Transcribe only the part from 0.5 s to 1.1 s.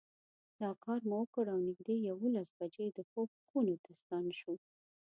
دا کار